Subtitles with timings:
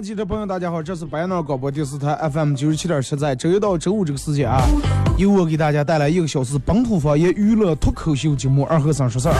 [0.00, 4.62] 记者朋友，大家好，这是白杨广播电视台 FM 九十七点七，在周一到周五这个时间啊，
[5.18, 9.34] 由我给大家带来一个小时本土方言娱乐脱口秀节目《二和三说事儿》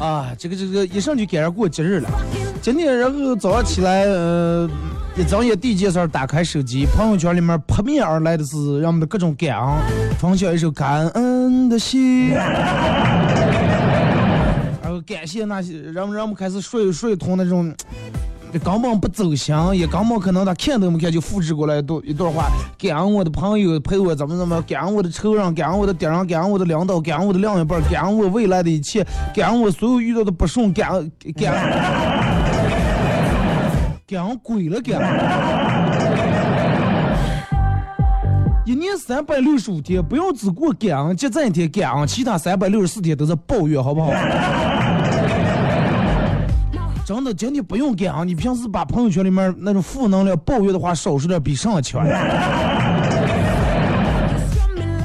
[0.00, 0.06] 啊。
[0.06, 2.08] 啊，这个这个一上就赶上过节日了。
[2.62, 4.70] 今天然后早上起来，呃，
[5.16, 9.78] 一睁眼第一件事打开手机，朋友圈里面扑面而来的是人们的各种感恩，
[10.16, 12.36] 分享一首感恩的心。
[15.06, 17.74] 感谢那些人们，人们开始水水通那种，
[18.52, 22.48] 根本不走心，也根本可能他看都没看就复制过来一段一段话。
[22.78, 31.70] 感恩我的朋友陪我怎么怎么，感恩我的仇人，感恩我的敌人，感恩我的领导，感恩我的另一半，感恩我未来的一切，感恩我所有遇到的不顺，感恩感恩，
[34.06, 36.10] 感恩鬼了感恩。
[38.66, 44.12] 一年三百六十五天，不要只过感恩节这一天感恩，其他三百六十四天都是抱怨，好不好？
[47.04, 52.06] 真的，今天不用干啊，你平时把朋友圈里面那种负能量、抱怨的话少说点，比上强。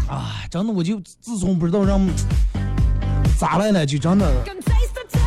[0.07, 1.99] 啊，真的，我就自从不知道让
[3.39, 4.31] 咋来呢，就真的，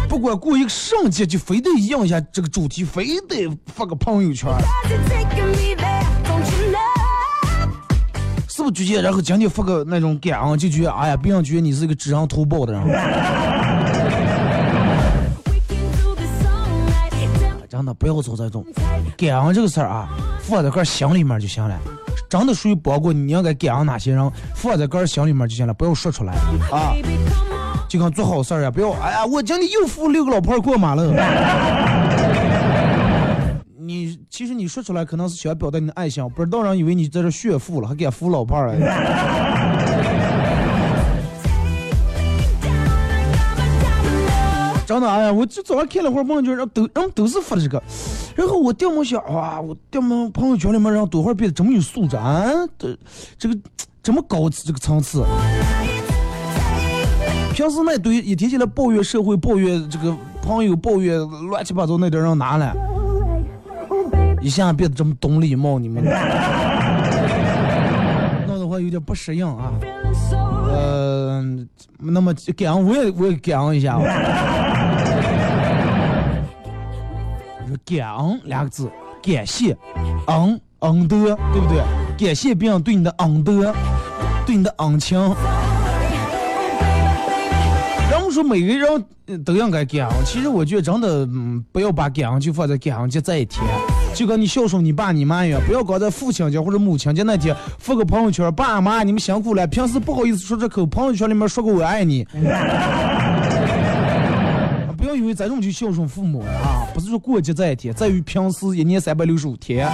[0.09, 4.49] 不管过一个圣节，就非得应一下这个主题，非得发个朋友圈。
[8.49, 12.83] 是不是直接然后今天发个那种感恩，就觉得哎呀，别人觉得你是一个知恩图报的人。
[17.79, 18.67] 真的不要做这种
[19.17, 20.09] 感恩这个事儿啊，
[20.41, 21.79] 放在个心里面就行了。
[22.29, 26.33] 真的属于包括你应该感恩哪些人，放在个心里面就行了，不要说出来
[26.73, 26.93] 啊。
[27.89, 31.05] 就跟做好事儿呀，不要哎呀，我今天又扶六个老婆过马路。
[33.79, 38.75] 你其实你说出来可能是想表达你的爱心，不知道人以为你在这炫富了，还敢扶老伴儿
[44.89, 47.83] 真的，哎呀，我就早上看了会儿朋友圈，然后都人们都是发的这个，
[48.35, 52.43] 然后我掉毛想，哇，我掉毛朋友圈里面，然后多会儿变得这么有素质啊，
[52.79, 52.97] 这
[53.37, 53.59] 这个
[54.03, 55.27] 这么高这个层次。
[57.53, 61.21] 平时那堆一提起来抱怨社会、抱怨这个朋友、抱怨
[61.51, 62.75] 乱七八糟那点人哪来？
[64.41, 66.03] 一下变得这么懂礼貌，你们
[68.47, 69.71] 弄的话有点不适应啊。
[70.71, 71.69] 呃，嗯
[71.99, 73.99] 那么感恩我也我也感恩一下。
[77.85, 78.91] 感恩两个字，
[79.23, 79.77] 感谢，
[80.27, 81.83] 恩恩德，对不对？
[82.19, 83.75] 感谢别人对你的恩德，
[84.45, 85.19] 对你的恩情。
[88.11, 93.63] 人们说每个人都应该感恩，其实我觉得真的，嗯，不要把感恩就放在感恩节这一天，
[94.15, 102.27] 就跟你孝顺你爸你妈一样，不要搞在父亲节或者母亲节那天发个朋友圈，爸妈你们辛苦了，平时不好意思说这口，朋友圈里面说个我爱你。
[104.97, 109.89] 不要以为咱这种就孝顺父母啊，不是说过节这一天，在于平时一年三百六十五天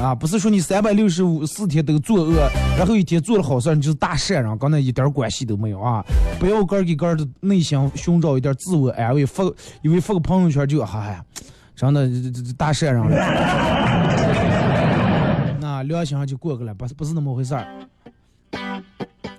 [0.00, 6.04] 啊，不是说你三百六十五四天都作恶，然后一天做了好事你就是大善人，跟那一点关系都没有啊！
[6.38, 9.42] 不要个给个的内心寻找一点自我安慰，发
[9.80, 11.18] 因为发个朋友圈就哎，
[11.76, 13.14] 真的这这这大山上了，
[15.60, 17.64] 那良心上就过去了，不是不是那么回事儿。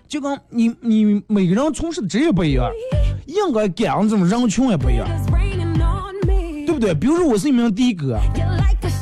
[0.07, 2.71] 就跟你你每个人从事的职业不一样。
[3.25, 5.05] 应该感恩这种人群也不一样，
[6.65, 6.93] 对不对？
[6.93, 8.17] 比如说我是一名的哥，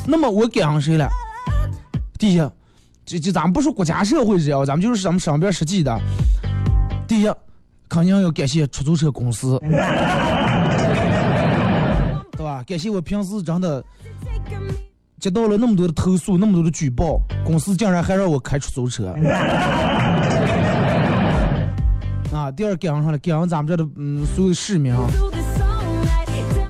[0.04, 1.08] 那么我感恩谁了？
[2.18, 2.38] 第一，
[3.04, 5.96] 就就咱们不说国家社会这样，咱们就是咱们身边实际的。
[7.06, 7.30] 第一，
[7.88, 9.60] 肯定要感谢出租车公司，
[12.66, 13.82] 感谢我平时真的
[15.20, 19.14] 接到了那么多的投诉，那么多的举报，公司竟然还让我开出租车。
[22.34, 24.92] 啊，第二感恩上了，感恩咱们这的嗯所有市民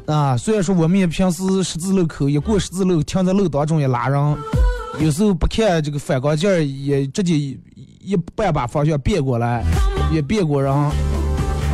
[0.07, 0.37] 啊。
[0.37, 4.37] 虽然说我们也平时十字路口一过十字路停在路当中也拉人，
[5.01, 9.65] 有时候不看这个反光镜也直接一半把方向变过来，
[10.13, 10.73] 也变过人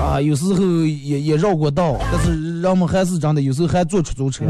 [0.02, 0.20] 啊。
[0.20, 4.44] 有时候也也绕过道，但是人们还是真的有时候还坐出租车。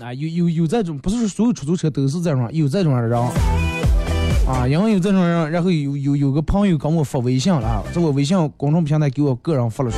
[0.00, 3.18] 啊，有有有这种，不是说所有出租车都是这种，有这种人。
[4.44, 9.90] 啊，因为有这种人，然后有有有个朋友跟我发微信了，在我微信公众平台给我个人发了，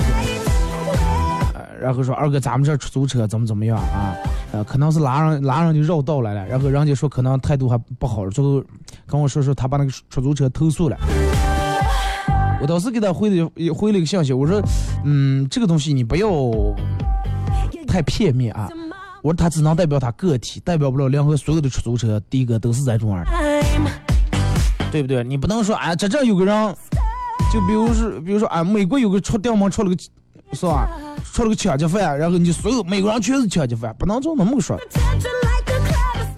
[1.84, 4.16] 然后说二哥，咱们这出租车怎么怎么样啊？
[4.52, 8.64] 呃，可能是拉上拉上就绕道来了，然后人家说可能态度还不好，最后
[9.06, 10.96] 跟我说说他把那个出租车投诉了。
[12.60, 14.62] 我当时给他回的回了一个信息，我说，
[15.04, 16.28] 嗯，这个东西你不要
[17.86, 18.68] 太片面啊。
[19.22, 23.30] 我说他只能代表他个体，代表不了联合所有的出租车第一个都是这种样的。
[24.90, 25.22] 对不对？
[25.24, 26.74] 你不能说啊，这这有个人，
[27.52, 29.96] 就比如说，比如说啊，美国有个出电门出了个，
[30.52, 30.88] 是吧？
[31.32, 34.78] 出了个抢劫犯，然后你所有美国人全是抢劫犯，不能这么说，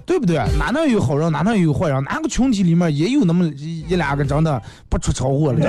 [0.06, 0.36] 对不对？
[0.58, 2.02] 哪能有好人，哪能有坏人？
[2.04, 5.60] 哪个群体里面也有那么一两个真的不出车祸了？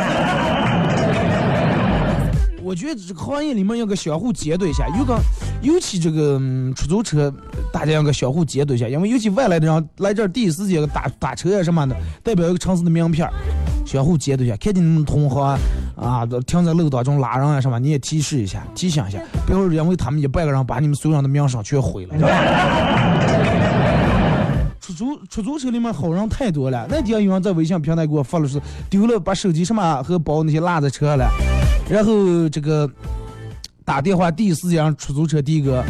[2.63, 5.18] 我觉得这个行业里面应该相互监督一下，有个，
[5.62, 6.38] 尤其这个
[6.75, 7.33] 出租车，
[7.71, 13.30] 大家应该相互监督一下，因为尤其外来的人来这儿第一时间打打车呀什么的，代表一个城市的名片，
[13.88, 15.58] 相互监督一下，看见你们同行
[15.96, 22.14] 啊停在路当中拉人啊什么，你也提示一下，提醒一下，不要因为他们一百个人把你们所有人的名声全毁了。
[24.82, 31.30] 出租出租车里面好人太多了，那天有人在微信平台给我发了说丢了把手机什么和包那些落在车了。
[31.90, 32.90] 然后这个
[33.86, 35.84] 打电话第一时间出租车第一个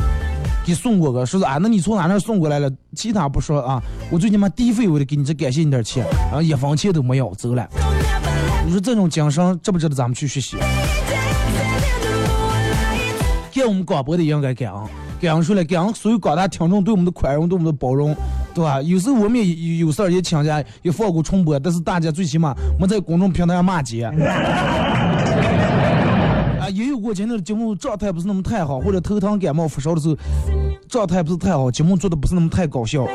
[0.67, 2.69] 给送过个，说是啊，那你从哪那送过来了？
[2.93, 3.81] 其他不说啊，
[4.11, 7.65] 我最起码地费我得给你这感谢你点钱，然后一分钱都没有走了。
[8.65, 10.57] 你说这种精神值不值得咱们去学习？
[13.49, 14.83] 给我们广播的应该感恩，
[15.21, 18.13] 感恩出来，感恩所有广大听众对我们的宽容，对我们的包容，
[18.53, 18.81] 对吧？
[18.81, 24.03] 有时候我们也有事儿也请假也放过重播，但是大家最起码没在公众平台上骂街。
[24.03, 24.11] 啊
[26.73, 30.17] 也有过今天的节目状态不是那么太好，或者头疼感冒发烧的时候，
[30.89, 33.05] 状态不是太好，节目做的不是那么太搞笑，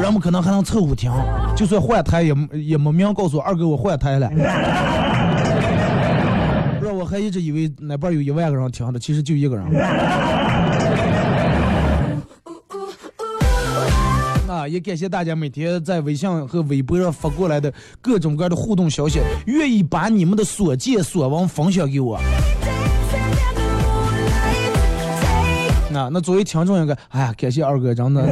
[0.00, 1.10] 人们可能还能凑合听，
[1.56, 4.28] 就算换台也也没明告诉我二哥我换台了，
[6.82, 9.64] 让我还一直以为那边有一万个人听的，其实就一个人。
[14.48, 22.18] 啊，也感谢大家每天在微信和微博上发过来的各种各样的互动消息，愿意把你们的所见所闻分享给我。
[26.12, 28.22] 那作为听众应该，哎呀，感谢二哥，真的。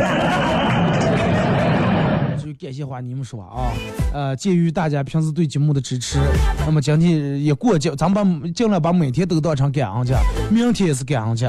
[2.45, 3.73] 就感谢话你们说啊，
[4.13, 6.19] 呃，鉴于大家平时对节目的支持，
[6.67, 10.15] 那么今天也过节，咱们把尽量把每天都当成感恩节，
[10.51, 11.49] 明天也是感恩节，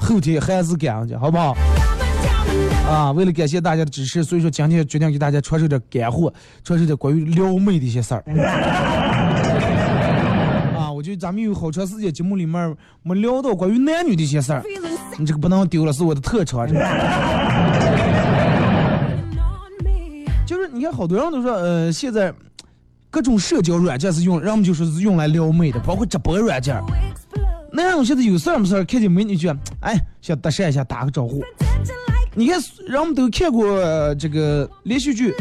[0.00, 1.56] 后天还是感恩节，好不好？
[2.88, 8.22] 啊，为了感谢大家的支持，所以说今天决定给大家传授点干货，传授点关于撩妹的一些事儿。
[11.00, 14.62] 啊，我觉得咱们有好长时间节目里面没聊到关于男女的一些事儿，
[15.18, 16.68] 你这个不能丢了，是我的特长。
[16.68, 16.74] 这
[20.46, 22.30] 就是你看，好多人都说，呃，现在
[23.08, 26.78] 各种社交软件是用，人们就说是用来撩妹的，包括直播软件。
[27.72, 29.48] 那样现在有事儿没事儿，看见美女就，
[29.80, 31.42] 哎，想搭讪一下，打个招呼。
[32.34, 35.32] 你看，人们都看过这个连续剧《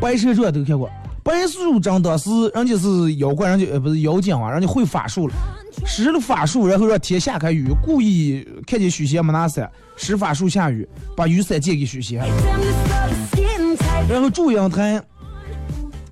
[0.00, 0.88] 白蛇传》，都看过。
[1.30, 5.34] 白素贞当时人家是妖怪，人家呃不是妖精啊，人家会法术了，
[5.86, 12.20] 施了法术，然后让天下开雨，故意看见许仙没拿伞，施法术下雨，把雨伞借给许仙。
[14.08, 15.00] 然后祝英台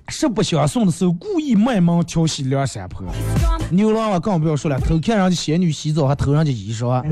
[0.07, 3.03] 实不相送的时候，故意卖萌调戏梁山泊。
[3.69, 7.03] 牛郎啊，更不要说了，偷看人家仙女洗澡，还偷人家衣裳。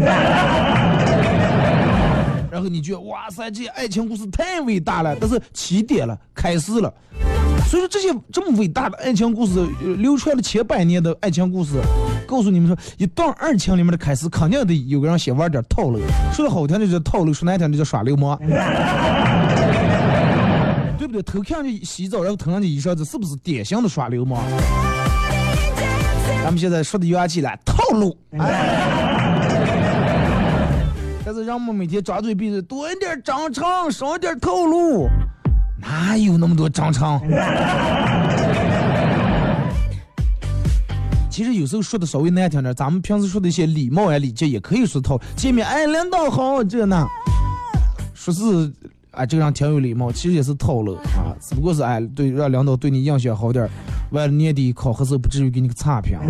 [2.50, 6.94] 然后你觉得哇塞，这爱情故事太伟大了，但是起点了，开始了。
[7.68, 11.82] 所以说这些这么伟大的爱情故事，流传了千百年的爱情故事，
[12.26, 16.00] 告诉你们说，一段爱情里面的开始，肯定得有个人先玩点套路。
[16.32, 18.38] 说的好听的叫套路，说难听的叫耍流氓，
[20.98, 21.22] 对不对？
[21.22, 24.42] 偷看人家洗澡，然后偷人家衣裳，这是不是典型的耍流氓？
[26.44, 28.18] 咱们现在说的洋气了，套路。
[31.26, 35.10] 但是让我们每天张嘴闭嘴多一点真诚，少一点套路，
[35.90, 37.18] 哪有那么多章程？
[41.30, 45.18] 其实有时候说的稍微难听点，咱们平时说的一些礼貌啊、礼节也可以说套。
[45.38, 47.08] 见面哎，领导好，这那，
[48.14, 48.70] 说是
[49.12, 53.70] 啊，这个人挺有礼貌，其实也是套路啊，只不过是哎，对让领导对你印象好点，
[54.12, 56.20] 为了年底考核时候不至于给你个差评。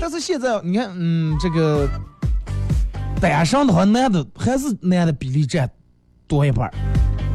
[0.00, 1.88] 但是现在你看，嗯，这个
[3.24, 5.66] 单身的话，男的还是男的比例占
[6.26, 6.70] 多一半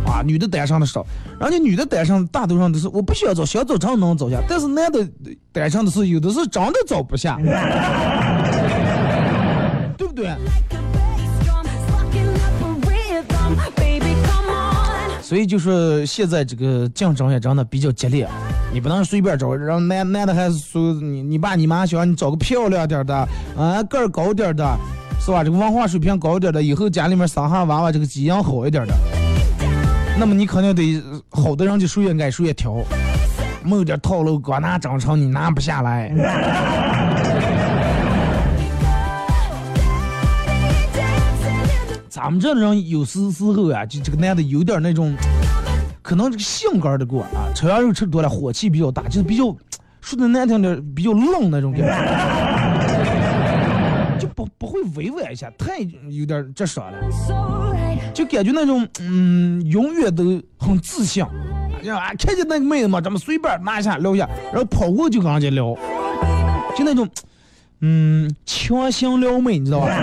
[0.05, 1.03] 啊，女的单身的少。
[1.41, 4.39] 人家女的单身大多数都是我不需要找，想找真能找下。
[4.47, 5.03] 但是男的
[5.51, 7.39] 单身的是有的是真的找不下，
[9.97, 10.29] 对不对？
[15.23, 18.29] 所以就是现在这个竞争也真的比较激烈，
[18.71, 23.27] 你不能随便找，让男男的还是说你你爸你妈想让你找个漂亮点的，
[23.57, 24.77] 啊个儿高点的，
[25.29, 25.43] 是吧？
[25.43, 28.93] 这个文化水平高一点的，以后家里面生下娃娃这个基因好一点的，
[30.17, 32.77] 那么你肯定得好的人就谁也爱谁也挑，
[33.63, 36.11] 没有点套路，光拿章程你拿不下来。
[42.09, 45.15] 咱们这人有时时候啊，就这个男的有点那种，
[46.01, 49.55] 可能这个性格的过啊，吃羊肉吃多了，火气比较大，就是比较
[50.01, 51.93] 说的难听点，比较愣那种感觉，就
[54.39, 55.79] 不不会委婉一下，太
[56.09, 56.97] 有点这啥了，
[58.13, 61.25] 就感觉那种嗯，永远都很自信，
[61.83, 65.75] 就啊，看见那个妹子嘛，咱们随便拿一下撩一下，然后跑过去就跟人家聊，
[66.73, 67.05] 就那种
[67.81, 69.89] 嗯，强行撩妹，你知道吧？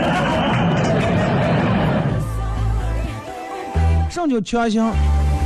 [4.11, 4.93] 上叫强行，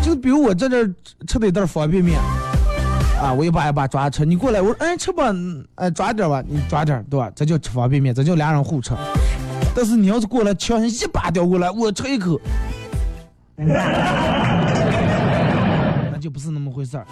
[0.02, 0.84] 就是比如我在这
[1.28, 2.18] 吃的一袋方便面，
[3.20, 5.24] 啊，我一把一把抓着吃，你过来，我说哎吃吧，
[5.74, 7.30] 哎抓点吧，你抓点对吧？
[7.34, 8.92] 这叫吃方便面，这叫俩人互吃。
[9.74, 12.40] 但是你要是过来强行一把叼过来，我吃一口，
[13.56, 13.68] 那
[16.18, 17.06] 就不是那么回事儿。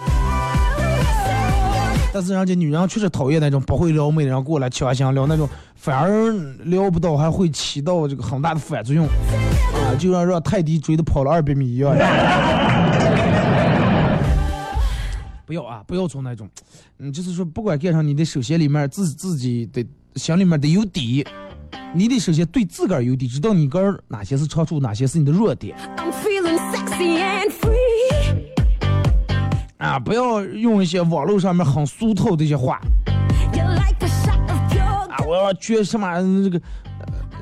[2.11, 6.31] 但是人家女人确实讨厌那种不会撩妹的人过来强行撩那种，反而
[6.63, 9.05] 撩不到，还会起到这个很大的反作用。
[9.05, 11.95] 啊就让让泰迪追的跑了二百米一样。
[15.49, 16.47] 不要啊，不要从那种，
[16.99, 21.25] 嗯，就是说，不管干啥，你得首先里面自自己的心里面得有底，
[21.95, 25.75] 你得首先对自个儿有底，知道你个儿哪些是长处，哪些是你的弱点。
[29.79, 32.79] 啊，不要用一些网络上面很俗套的一些话。
[35.09, 36.61] 啊，我要缺什么这个。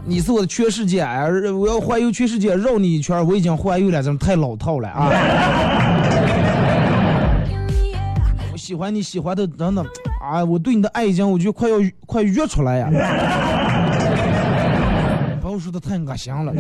[0.06, 1.04] 你是我的全世界，
[1.52, 5.12] 我要环游全世界绕你一圈，我已经环游了，这太老套了啊！
[8.68, 9.86] 喜欢你喜欢的等等
[10.22, 12.90] 啊，我对你的爱已经，我就快要快约出来呀！
[15.40, 16.52] 不要说的太恶心了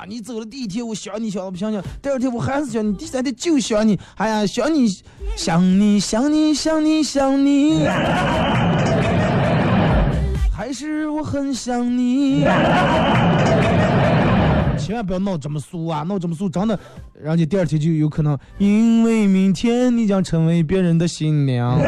[0.00, 0.08] 啊！
[0.08, 4.88] 你走了第一天我想你想的不想想，第二天我还是想你，第三天就想你，哎呀想你
[5.36, 7.84] 想你想你想你想你，
[10.50, 12.46] 还是我很想你。
[14.90, 16.02] 千万不要闹这么俗啊！
[16.02, 16.76] 闹这么俗，真的，
[17.14, 21.78] 人家第二天就有可能，因为明天你将成为别人的新娘。
[21.84, 21.86] 啊，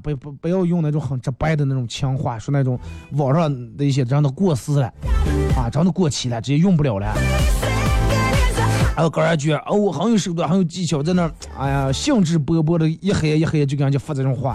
[0.00, 2.78] 不不不要用那种很直白的那种腔话，说那种
[3.14, 4.86] 网上的一些真的过时了，
[5.56, 7.12] 啊，真的过期了，直接用不了了。
[8.94, 11.28] 还有高二句，哦，我很有手段，很有技巧，在那，
[11.58, 14.54] 哎呀，兴致勃勃的一黑一黑就跟人家发这种话。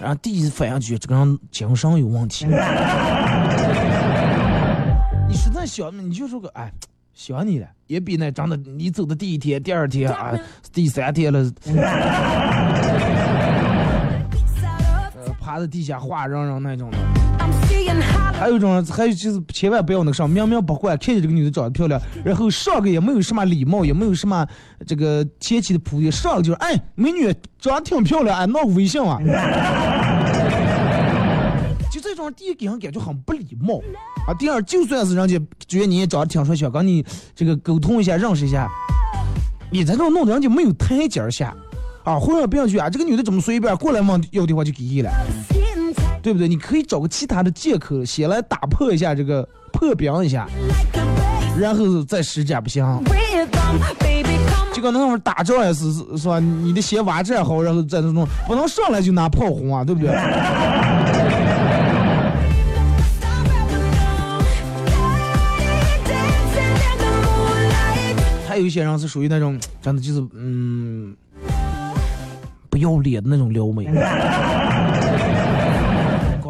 [0.00, 2.46] 然后第一反应就这个人精神有问题。
[5.28, 6.72] 你实在想，你就说个哎，
[7.12, 10.32] 想你了，也比那长得你走的第一天、第二天啊、
[10.72, 11.38] 第三天了，
[15.16, 16.96] 呃，趴在地下画嚷嚷那种的。
[18.40, 24.46] 还有一种，还有就是千万不要那个啥，明明不管，看见这个女的长得漂亮，然后上个也没有什么礼貌，也没有什么
[24.86, 29.18] 这个前期的铺垫，上个就是哎，美女长得挺漂亮，哎，闹个微信啊。
[31.92, 33.78] 就这种，第一给人感觉很不礼貌
[34.26, 34.32] 啊。
[34.38, 37.04] 第二，就算是人家觉得你也长得挺帅，想跟你
[37.34, 38.66] 这个沟通一下，认识一下，
[39.70, 41.54] 你这弄的人家没有台阶下
[42.04, 45.10] 啊，或者别人觉啊，这个女的怎么随便过来问要的话就给你了。
[46.22, 46.46] 对不对？
[46.48, 50.46] 你可以找个其他的借口，先来打破一下这个破冰一下，
[51.58, 52.84] 然后再施展不行。
[54.72, 56.38] 就跟那会儿打仗也是是吧？
[56.38, 60.10] 你的鞋挖战好，然后再那种，不能上来就拿炮轰啊，对不对？
[68.46, 71.14] 还有一些人是属于那种真的就是嗯
[72.68, 73.84] 不要脸的那种撩妹。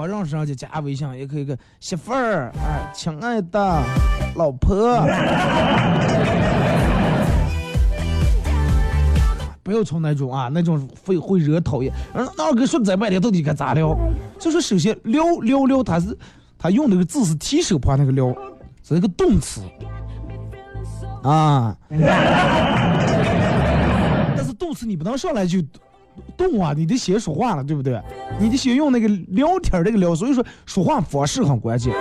[0.00, 3.82] 刚认识上就加微信，也可以个媳妇儿，哎，亲爱的，
[4.34, 4.96] 老婆，
[9.62, 11.92] 不要从那种啊，那种会会惹讨厌。
[12.14, 13.94] 那二哥说在半天到底该咋聊？
[14.38, 16.16] 就说首先聊聊聊，他是
[16.58, 18.34] 他用那个字是提手旁那个聊，
[18.82, 19.60] 是一个动词
[21.22, 21.76] 啊。
[24.34, 25.58] 但是动词你不能上来就。
[26.36, 28.00] 动啊，你得先说话了，对不对？
[28.38, 31.92] 你得先用那个聊天这个聊，所以说说话方式很关键，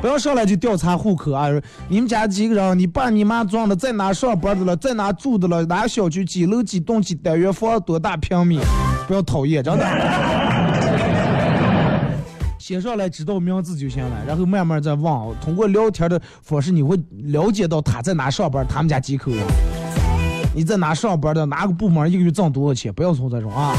[0.00, 1.48] 不要上来就调查户口啊！
[1.88, 2.78] 你们家几个人？
[2.78, 4.76] 你爸你妈装的，在哪上班的了？
[4.76, 5.64] 在哪住的了？
[5.66, 8.60] 哪小区几楼几栋几单元房多大平米？
[9.06, 9.84] 不要讨厌，真的。
[12.58, 15.04] 先上来知道名字就行了，然后慢慢再问。
[15.38, 19.44] 通过聊天的方式，你会了解到他在哪上班，他们家几口人。
[20.54, 21.44] 你在哪上班的？
[21.46, 22.92] 哪个部门一个月挣多少钱？
[22.94, 23.74] 不要从这种啊！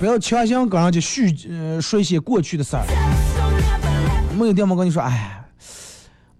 [0.00, 2.82] 不要强行跟人家叙呃说一些过去的事儿。
[4.36, 5.44] 没有地方跟你说，哎，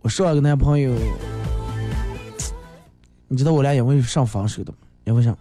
[0.01, 0.93] 我上一个男朋友，
[3.29, 4.79] 你知道我俩因为上分手的吗？
[5.05, 5.37] 因为啥？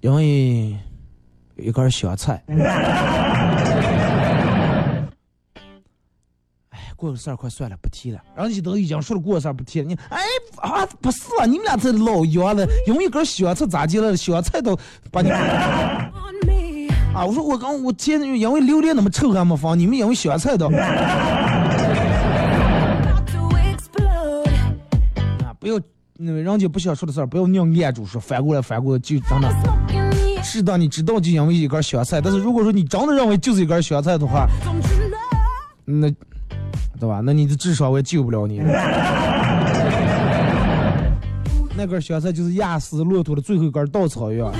[0.00, 0.76] 因为
[1.56, 2.40] 一根香菜。
[6.98, 8.20] 过个事儿，快算了，不提了。
[8.36, 9.86] 人家都已经说了过个事儿不提了。
[9.86, 10.18] 你哎
[10.56, 14.16] 啊，不是啊，你们俩这老样了，因为一根香菜咋的了？
[14.16, 14.76] 香菜都
[15.12, 15.30] 把你
[17.14, 17.24] 啊！
[17.24, 20.74] 我说我刚我前因为榴莲那么臭还没放，你们因为香菜都 啊！
[25.60, 25.80] 不要
[26.16, 29.48] 那人家不想说的事儿，不要硬按住说，翻过来翻过来就真的。
[30.42, 34.48] 适当你知道就因为一根香菜，但是如果说你真的认为就是一根香菜的话，
[35.84, 36.12] 那。
[36.98, 37.20] 对吧？
[37.24, 38.60] 那你的智商我也救不了你。
[41.76, 44.52] 那根香菜就是压死骆驼的最后一根稻草样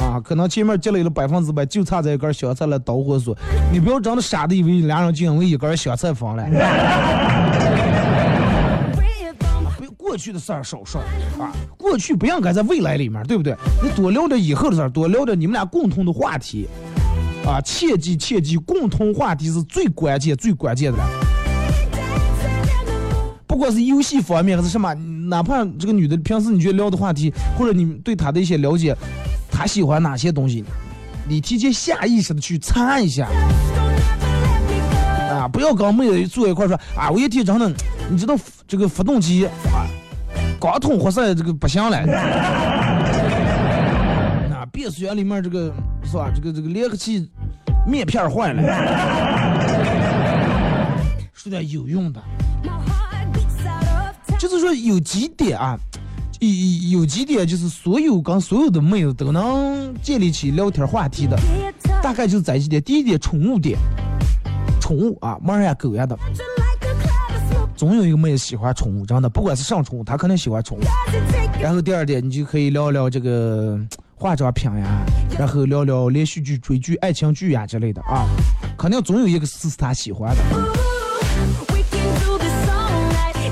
[0.00, 0.18] 啊！
[0.24, 3.38] 可能前面积累了百分之百，就差这一根香菜了导火索。
[3.70, 6.44] 你不要真的傻的以为俩人就因为一根香菜分了。
[9.96, 11.00] 过去的事儿少说
[11.38, 13.54] 啊，过去不应该在未来里面，对不对？
[13.80, 16.66] 你多聊点以后的事儿，多聊点你们俩共同的话题
[17.46, 17.60] 啊！
[17.60, 21.08] 切记切记，共同话题是最关键最关键的了。
[23.60, 24.94] 不管是游戏方面还是什么，
[25.28, 28.96] 哪怕这个女的平时你觉得聊的话题，或者你对她的一些了解，
[29.50, 30.64] 她喜欢哪些东西，
[31.28, 33.28] 你提前下意识的去查一下，
[35.28, 37.70] 啊，不要跟妹子坐一块说啊，我一天真的，
[38.08, 38.34] 你知道
[38.66, 39.84] 这个发动机啊，
[40.58, 41.98] 刚通活塞这个不行了，
[44.54, 45.70] 啊，变速箱里面这个
[46.02, 47.28] 是吧，这个这个离合器
[47.86, 48.62] 面片坏了，
[51.34, 52.22] 说点有用的。
[54.40, 55.78] 就是说有几点啊，
[56.40, 61.38] 有有几点就是所有跟所有的妹子都能建立起聊天话题的，
[62.02, 62.82] 大概就是在几点。
[62.82, 63.78] 第一点，宠物点，
[64.80, 66.18] 宠物啊，猫呀狗呀的，
[67.76, 70.80] 总有一个妹子喜欢宠物，真的，不管是上宠物，她肯定喜欢宠物。
[71.60, 73.78] 然后第二点，你就可以聊聊这个
[74.14, 75.04] 化妆品呀，
[75.38, 78.26] 然后聊聊连续剧、追剧、爱情剧呀之类的啊，
[78.78, 80.89] 肯定总有一个是她喜欢的。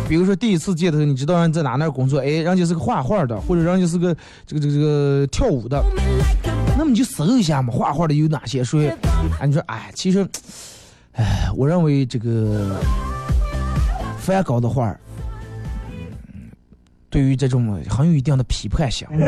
[0.08, 2.20] 比如说第一次见他，你知道人在哪那工作？
[2.20, 4.16] 哎，人家是个画画的，或者人家是个
[4.46, 5.84] 这个这个这个跳舞的，
[6.78, 8.64] 那么你就搜一下嘛，画画的有哪些？
[8.64, 8.80] 说，
[9.38, 10.26] 啊，你说，哎，其实，
[11.12, 12.80] 哎，我认为这个
[14.18, 14.96] 梵高的画，
[17.10, 19.06] 对于这种很有一定的批判性。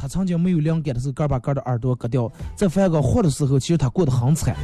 [0.00, 2.32] 他曾经没有灵感的时候，个把个的耳朵割掉。
[2.56, 4.56] 在梵高活的时候，其实他过得很惨。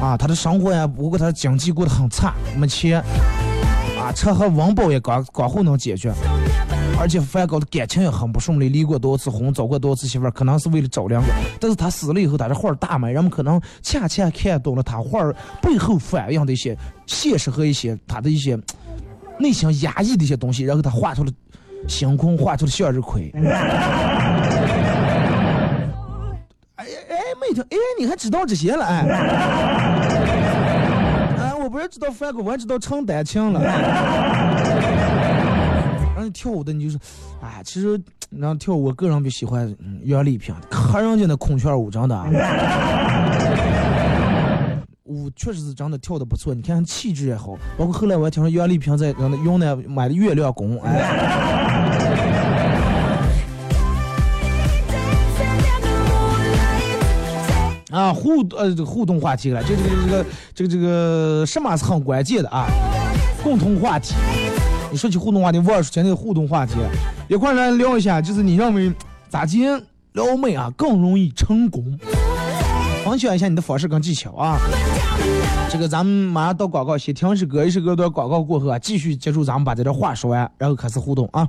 [0.00, 3.02] 啊，他的生活呀，不过他的经济过得很差，没钱，
[3.98, 6.12] 啊，车和温饱也刚刚好能解决，
[6.98, 11.28] 而且梵高的感情也很不顺利，离过多次婚，找过多次媳妇儿，可能是为了找两个。
[11.58, 15.20] 但是他死了以后，他的画大卖，人们可能恰恰看懂了他画
[15.62, 16.76] 背后反映的一些
[17.06, 18.58] 现实和一些他的一些
[19.38, 21.32] 内心压抑的一些东西，然后他画出了
[21.88, 23.32] 星空，画出了向日葵。
[27.34, 28.84] 妹听，哎，你还知道这些了？
[28.84, 29.00] 哎，
[31.40, 33.60] 哎，我不是知道梵高，我还知道陈丹青了。
[36.16, 36.98] 让你跳舞的，你就是，
[37.42, 42.24] 哎，其实然后跳舞，我个人比喜欢袁丽萍，看人家那孔雀舞，真的，
[45.04, 46.54] 舞确实是真的跳的不错。
[46.54, 52.13] 你看气质也好，包括后来我还听说袁丽萍在让那用那买的月亮宫，哎。
[57.94, 62.66] 啊，互呃互动话题了，这这个这个这个这个什么是很关键的啊？
[63.40, 64.16] 共同话题。
[64.90, 66.74] 你说起互动话题，我说今天互动话题，
[67.28, 68.92] 一块来聊一下，就是你认为
[69.28, 69.80] 咋接
[70.14, 71.96] 撩妹啊更容易成功？
[73.04, 74.58] 分享一下你的方式跟技巧啊。
[75.70, 81.48] 这个咱们马上到广告，先听一首歌，一首歌段广告过后啊，继续结束，咱们把这段话说完，然后开始互动啊。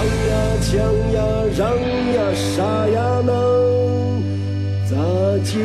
[0.00, 0.32] 抢呀，好呀，
[0.62, 0.78] 抢
[1.12, 1.20] 呀，
[1.58, 1.76] 让
[2.14, 3.32] 呀，杀呀，能
[4.88, 4.96] 咋
[5.44, 5.58] 接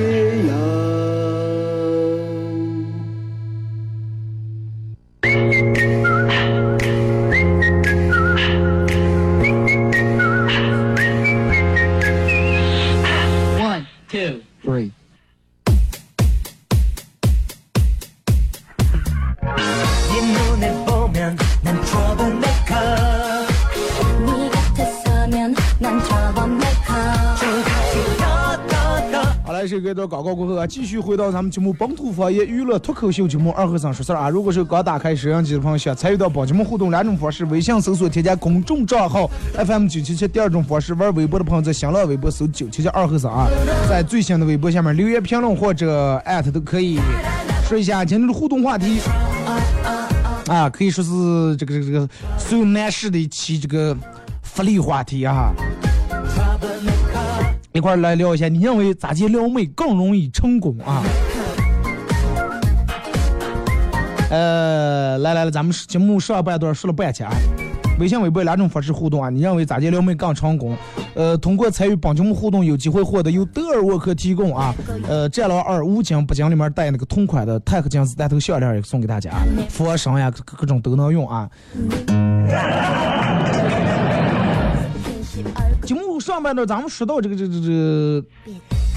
[0.48, 1.15] 呀？
[29.86, 34.30] 这个段广告过后啊，继续回到咱们节目本土方言娱乐脱口秀节目二和尚说事儿啊。
[34.30, 43.48] 如果是刚打开摄像机的朋友，想参与到本节目互动两种方式：微信搜索添加公众账号 FM 九七七；第二种方式，玩微博的朋友在新浪微博搜九七七二和尚啊，
[43.88, 47.00] 在最新的微博下面留言评论或者艾特都可以。
[47.68, 49.00] 说一下今天的互动话题
[50.48, 53.96] 啊，可以说是这个这个这个所有男士的一期这个
[54.42, 55.54] 福利话题啊。
[57.76, 61.04] 一块来聊一下，你认为咋接撩妹更容易成功啊？
[64.30, 67.30] 呃，来来来，咱们节目上半段说了半天，
[68.00, 69.30] 微信、微博两种方式互动啊。
[69.30, 70.74] 你认为咋接撩妹更成功？
[71.16, 74.74] 呃，通过参与本节目互动，有机会获得由德尔沃克提供啊，
[75.06, 79.32] 呃，战狼二五金不金里面带那个同款的钛合金子弹头项链也送给大家，
[79.68, 81.50] 佛绳呀，各种都能用啊。
[86.46, 88.24] 节目上半段咱们说到这个这这这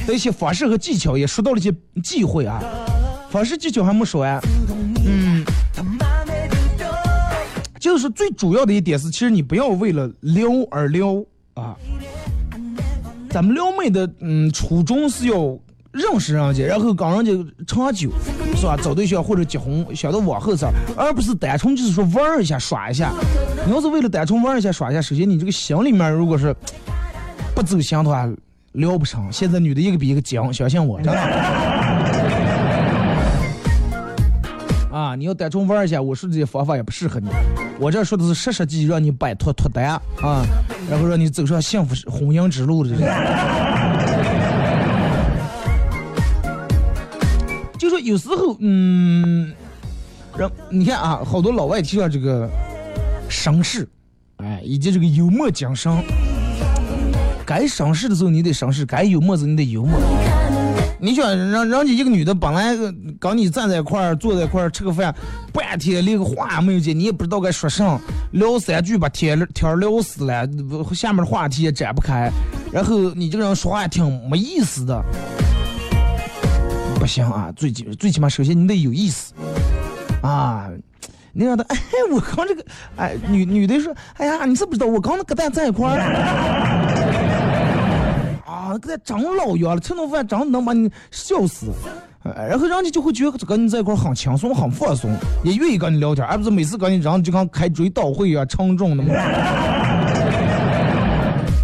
[0.07, 2.63] 的一些方式和技巧，也说到了一些忌讳啊。
[3.31, 4.41] 方式技巧还没说完，
[5.07, 5.45] 嗯，
[7.79, 11.77] 就是最主要的一点是，其实你不要为了撩而撩啊。
[13.31, 15.37] 咱们撩妹的嗯初衷是要
[15.93, 17.33] 认识人家，然后跟人家
[17.67, 18.11] 长久，
[18.57, 18.77] 是吧？
[18.83, 23.13] 找对象或者结婚，想到往后事而不是单纯就是说玩一下耍一下。
[23.67, 26.57] 你要是为了单纯玩一下耍一下，首先你这个心里面如果是
[27.59, 28.25] 不走心的话，
[28.75, 29.33] 聊不成。
[29.33, 31.19] 现在女的一个比一个精，相信我，真的。
[34.93, 37.29] 啊，你要单纯玩一下，我说这些方法也不适合你。
[37.81, 40.47] 我这说的是实实际，让你摆脱脱单啊，
[40.89, 42.95] 然后让你走上幸福婚姻之路的。
[47.77, 49.53] 就说有时候，嗯，
[50.37, 52.49] 让你看啊，好多老外提倡这个。
[53.29, 53.87] 绅士，
[54.37, 55.93] 哎，以及这个幽默精神。
[57.49, 59.99] 该绅士的时候你得绅士，该幽默的时候你得幽默。
[61.01, 62.77] 你想让人家一个女的本来
[63.19, 65.15] 跟你站在一块儿，坐在一块儿吃个饭，
[65.51, 67.99] 半天连个话也没有接，你也不知道该说啥，
[68.33, 70.47] 聊三句把天天聊死了，
[70.93, 72.31] 下面的话题也展不开，
[72.71, 75.03] 然后你这个人说话也挺没意思的，
[77.01, 79.33] 不行啊，最起最起码首先你得有意思
[80.21, 80.69] 啊。
[81.35, 81.79] 你让他，哎，
[82.11, 82.65] 我刚这个，
[82.97, 86.98] 哎，女女的说，哎呀，你知不知道我刚跟咱在一块儿，
[88.69, 91.73] 啊，跟咱长老样了，吃顿饭长得能把你笑死，
[92.23, 95.11] 然后人家就会觉得跟你在一块很轻松、很放松，
[95.43, 99.15] 也愿意跟你聊天，而不是每次跟你然后就跟开追悼会啊、称重的嘛。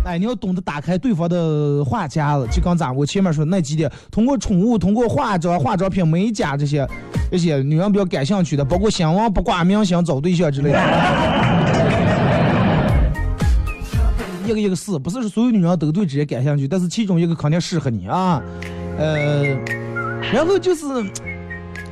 [0.06, 6.88] 哎，你要懂得打开对方的话匣子，就刚咱我前面说那几点，通过宠物、通过化妆、化妆品、美甲这些。
[7.30, 10.78] 这些女人比较感兴趣的，包括想往八卦明星找对象之类的，
[14.44, 18.42] 一个一个试，不是所有女人都对这些感兴趣，但是其中一个肯定适合你啊。
[18.98, 19.44] 呃，
[20.32, 20.84] 然后就是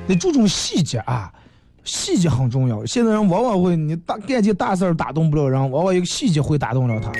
[0.07, 1.33] 得注重细节啊，
[1.85, 2.85] 细节很重要。
[2.85, 7.11] 现在人往往会你大干件大事儿打动不了人，往往一个细节会打动了他。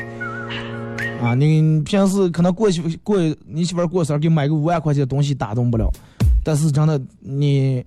[1.27, 3.17] 啊，你平时可能过去过
[3.47, 5.91] 你媳妇儿过生日给买个五万块钱的东西打动不了，
[6.45, 7.85] 但是真的你。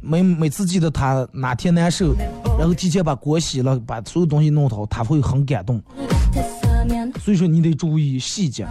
[0.00, 2.14] 每每次记得他哪天难受，
[2.56, 5.82] 然后提前把锅洗了，把所有东西弄好，他会很感动。
[7.22, 8.66] 所以说你得注意细节，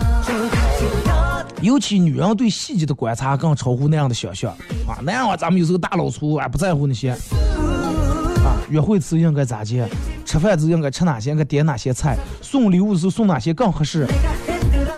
[1.61, 4.51] 尤其女人对细节的观察更超乎那样的想象
[4.87, 4.97] 啊！
[5.03, 7.17] 那样啊，咱们有时候大老粗啊，不在乎那些啊。
[8.69, 9.87] 约会时应该咋接？
[10.25, 11.29] 吃饭时应该吃哪些？
[11.31, 12.17] 应该点哪些菜？
[12.41, 14.07] 送礼物时送哪些更合适？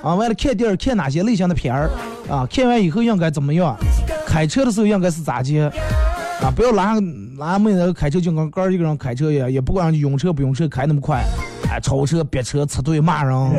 [0.02, 1.90] 啊，完了看电影看哪些类型的片儿？
[2.30, 3.76] 啊，看完以后应该怎么样？
[4.26, 5.72] 开车的时候应该是咋接？
[6.42, 6.96] 啊，不要拉
[7.38, 11.24] 拉妹子开车就跟哥一个人开车一样，也不管用车不用车开那么快，
[11.80, 13.34] 哎，超车、别车、插队、骂人。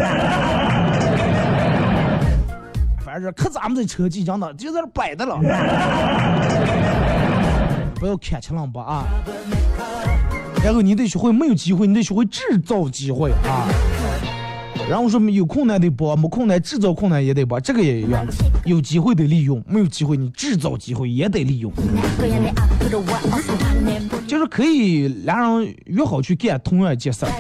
[3.02, 5.37] 反正可咱们这车技真的就在那摆的了，
[7.94, 9.04] 不要看起浪吧啊！
[10.62, 13.66] 然后你得学会没有机会，你得学会制造机会啊！
[14.90, 18.26] 然后说有困难得帮，没困难制造困难也得帮，这个也一样，
[18.64, 21.72] 有机会得利用，没有机会你制造机会也得利用。
[24.26, 27.31] 就是可以俩人约好去干同样一件事儿。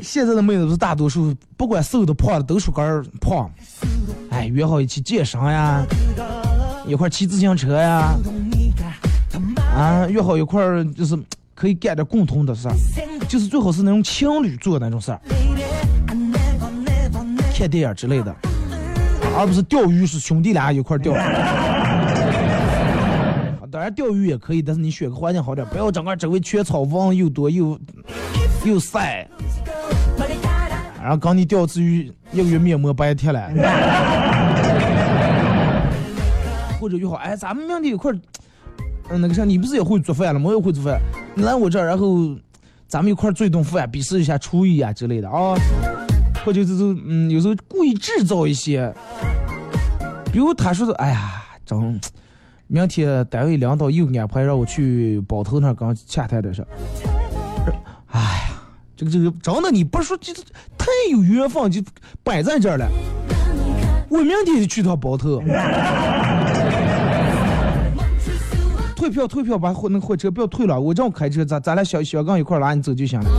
[0.00, 3.50] 现在的妹子是大多数，不管瘦的胖的都说个胖，
[4.30, 5.84] 哎，约好一起健身呀，
[6.86, 8.16] 一块骑自行车呀，
[9.76, 10.62] 啊，约好一块
[10.96, 11.14] 就是
[11.60, 12.74] 可以干点共同的事儿，
[13.28, 15.20] 就是最好是那种情侣做那种事儿，
[17.54, 18.34] 看电影之类的，
[19.36, 21.12] 而不是钓鱼是兄弟俩一块钓。
[23.70, 27.78] 当然钓鱼也可以，但是你选个环境好点，不要整个周围全草房又多又
[28.64, 29.28] 又晒。
[31.02, 33.50] 然后刚你钓次鱼，一个月面膜白贴了。
[36.80, 38.18] 或者就好，哎，咱们明天一块儿，
[39.10, 40.48] 嗯，那个啥，你不是也会做饭了吗？
[40.48, 40.98] 我也会做饭，
[41.36, 42.36] 来我这儿，然后
[42.86, 45.54] 咱们一块儿做一顿饭，比试一下厨艺啊之类的啊。
[46.44, 48.92] 或者就是，嗯，有时候故意制造一些，
[50.32, 52.00] 比如他说的，哎呀，整，
[52.66, 56.66] 明天单位领导又安排让我去包头那儿刚洽谈的事，
[58.08, 58.56] 哎呀。
[58.96, 60.30] 这个这个真的，你不说就
[60.76, 61.82] 太有缘分，就
[62.22, 62.86] 摆在这儿了。
[64.10, 65.40] 我明天就去趟包头，
[69.00, 73.30] 退票退票，把火那火车不要退了，我让我开车，咱咱俩小小刚一块拉你走就行了。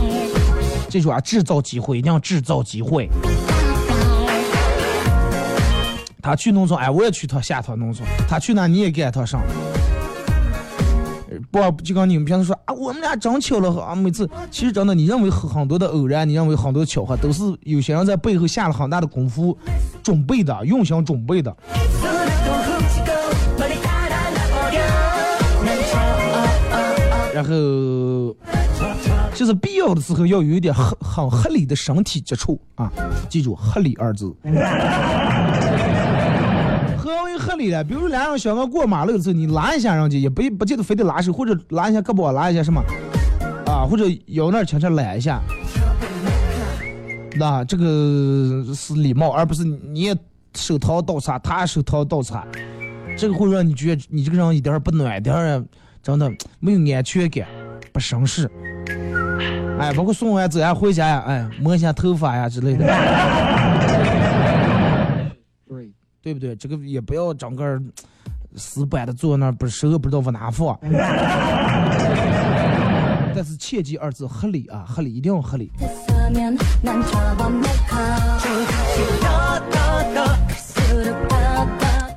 [0.88, 3.08] 记住啊，制造机会，一定要制造机会。
[6.20, 8.04] 他去农村，哎，我也去趟下趟农村。
[8.28, 9.40] 他去哪，你也给他上。
[11.52, 13.94] 不，就刚你们平时说啊，我们俩真巧了啊！
[13.94, 19.56] 每次其实真的，你认为很多的偶然，你认为很多巧合，都是有些人在背后下了很大的功夫
[20.02, 21.56] 准备的，用心准备的。
[27.42, 28.36] 然后，
[29.34, 32.88] 就是必要的时候要有一点很很合理的身体接触啊！
[33.28, 34.32] 记住“合理”二字。
[36.96, 42.80] 何为合理呢，比如说两人小刚过马路的时候，你拉一下人家，也不不见得非得拉手，或者拉一下胳膊，拉一下什么，
[43.66, 45.40] 啊，或者腰那儿轻轻揽一下，
[47.34, 50.16] 那这个是礼貌，而不是你也
[50.54, 52.46] 手掏倒插，他手掏倒插，
[53.18, 55.66] 这个会让你觉得你这个人一点不暖，一点
[56.02, 57.46] 真的没有安全感，
[57.92, 58.50] 不省事。
[59.78, 62.84] 哎，包括送完走呀回家呀，哎，摸一下头发呀之类的。
[66.22, 66.54] 对不对？
[66.56, 67.80] 这个也不要整个
[68.54, 70.78] 死板的坐那儿，不是手不知道往哪放。
[73.34, 75.72] 但是切记二字合理啊，合理一定要合理。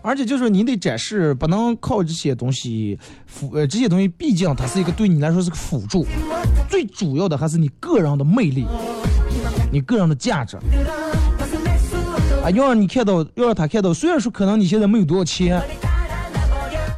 [0.06, 6.06] 而且就是你得展示，不能靠这些东西辅呃这些东西，毕竟它是一个对你来说是个辅助，
[6.70, 8.68] 最主要的还是你个人的魅力，
[9.72, 10.58] 你个人的价值。
[12.44, 13.92] 啊，要让你看到，要让他看到。
[13.92, 15.60] 虽然说可能你现在没有多少钱，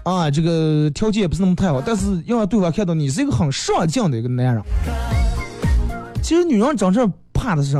[0.04, 4.62] 啊，这个条件也不是那么太好，但是要让对方看到你是一个很上进的一个男人。
[6.28, 7.80] 其实女人真正怕的是啥？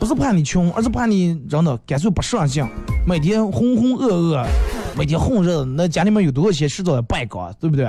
[0.00, 2.66] 不是怕你穷，而是怕你真的干脆不上进，
[3.06, 4.44] 每天浑浑噩噩，
[4.96, 7.84] 每天混日子，那家里面有多少钱迟早要败光，对不对？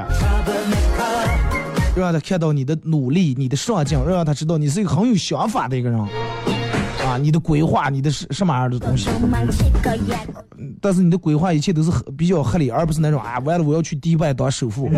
[1.96, 6.00] 让他看到你的努力，你的上进，让他知道你是一个很有想法的一个人。
[6.00, 9.10] 啊，你的规划，你的什什么样的东西？
[10.80, 14.88] 但是你的规划一切都是比较合理，而不是那种啊，完了我要去迪拜当首富，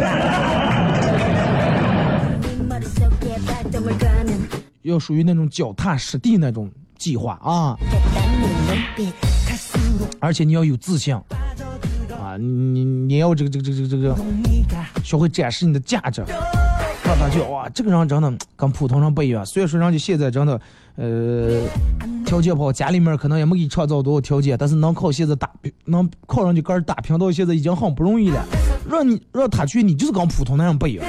[4.83, 7.77] 要属于那种脚踏实地那种计划啊。
[10.19, 14.15] 而且你要有自信啊，你你要这个这个这个这个
[15.03, 16.23] 学会展示你的价值。
[17.03, 19.45] 让他就哇，这个人真的跟普通人不一样。
[19.45, 20.59] 虽然说人家现在真的。
[20.97, 21.61] 呃，
[22.25, 25.49] 条件不好，家里面可能也没给你创造多少条件，但是能靠现在打，
[25.85, 28.45] 能靠上去个人打拼到现在已经很不容易了。
[28.89, 31.05] 让你让他去，你就是跟普通男人不一样。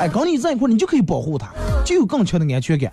[0.00, 1.52] 哎，跟你在一块，你就可以保护他，
[1.86, 2.92] 就有更强的安全感。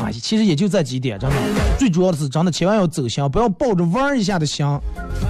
[0.00, 1.36] 啊，其实也就这几点，真的，
[1.78, 4.64] 最主要的是真的千万要走心，不要抱着玩一下的心，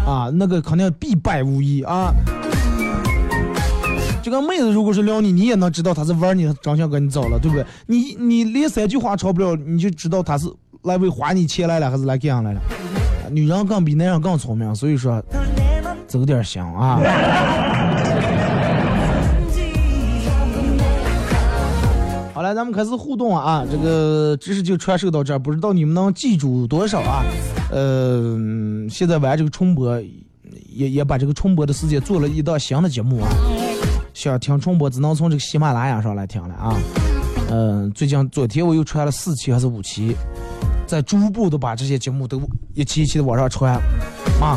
[0.06, 2.14] 啊，那个肯定必败无疑啊。
[4.22, 7.66] 这个妹子如果是撩你，你也能知道她是玩你，真想跟你走了，对不对？
[7.86, 10.46] 你你连三句话吵不了，你就知道她是
[10.82, 12.60] 来为花你钱来了，还是来干啥来了？
[13.30, 15.20] 女人更比男人更聪明，所以说
[16.08, 16.98] 走点行啊！
[22.32, 23.66] 好了，咱们开始互动啊！
[23.70, 27.24] 这个知识就传授到这儿，不知道你们能记住多少啊？
[27.70, 28.38] 呃，
[28.88, 30.00] 现在玩这个冲播，
[30.68, 33.28] 也也把这个冲播的世界做了一档新的节目啊！
[34.14, 36.74] 想听冲播只能从这个喜马拉雅上来听了啊！
[37.50, 40.14] 嗯，最近昨天我又传了四期还是五期，
[40.86, 42.40] 在逐步的把这些节目都
[42.74, 43.74] 一期一期的往上传，
[44.40, 44.56] 啊！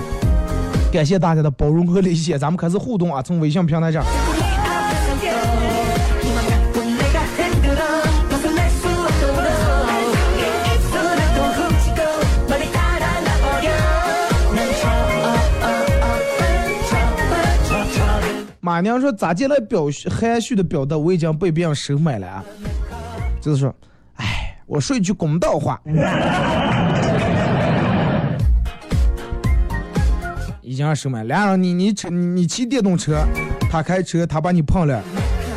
[0.92, 3.22] 感谢大家的包容和理解，咱们开始互动啊！
[3.22, 4.04] 从微信平台上。
[18.64, 22.44] 马娘说咋进来表含蓄的表达我已经被别人收买了啊，
[23.42, 23.74] 就是说，
[24.16, 25.82] 哎，我说一句公道话，
[30.82, 31.24] 已经收买。
[31.26, 33.24] 俩人你你车你骑电动车，
[33.70, 35.04] 他开车，他把你碰了，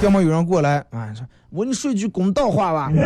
[0.03, 2.93] 要么有人过来啊说，我跟你说句公道话吧。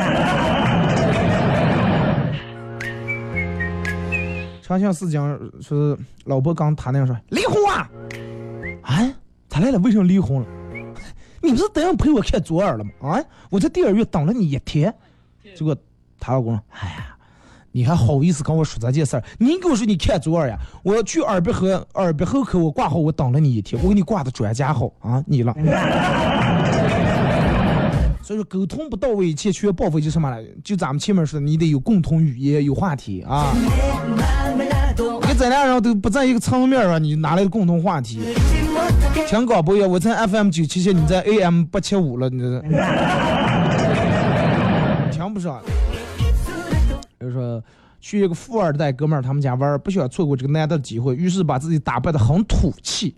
[4.62, 7.88] 长相思讲说，老婆刚谈那样说离婚啊，
[8.82, 9.14] 啊。
[9.50, 10.46] 他来了，为什么离婚了？
[11.40, 12.90] 你不是等下陪我看左耳了吗？
[13.00, 14.94] 啊，我在电影院等了你一天，
[15.56, 15.74] 结果
[16.20, 17.07] 她老公说：“哎呀，
[17.78, 19.22] 你还好意思跟我说这件事儿？
[19.38, 20.58] 你给我说你看左耳呀？
[20.82, 25.54] 我去耳鼻喉耳鼻喉科，我挂号，我等了你一天，我给你挂的专家号啊，你了。
[28.20, 30.42] 所以说沟通不到位，一切全报废就什么了？
[30.64, 33.54] 就咱们前面说的，你得有共同语言，有话题啊。
[35.28, 38.18] 你咱俩人都不在一个层面上，你哪来的共同话题？”
[39.28, 42.60] 听广播呀，我在 FM 九七七，你在 AM 八七五了，你这
[45.12, 45.62] 听不上。
[48.00, 53.14] 去一个富二代哥们儿他们家玩，不想错过这个难得的机会，于是把自己打扮的很土气，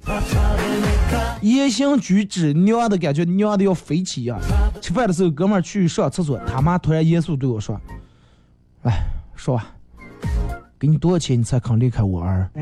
[1.43, 4.39] 言行举止娘的感觉娘的要飞起一样。
[4.81, 7.79] 吃饭的时候，哥们儿去上厕所，他妈突然严肃对我说
[8.85, 9.05] ：“哎，
[9.37, 9.67] 说吧，
[10.79, 12.49] 给你多少钱你才肯离开我儿？”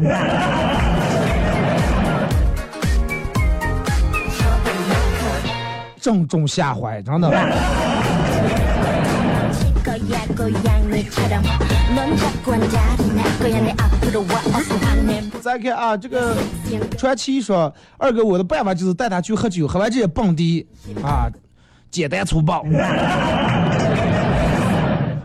[6.01, 7.29] 正中下怀，真的。
[15.41, 16.37] 再看啊，这个
[16.99, 20.67] 传奇说，二哥，我的办法就是带他去喝酒，喝完这些蹦迪
[21.03, 21.27] 啊，
[21.91, 22.63] 简单粗暴。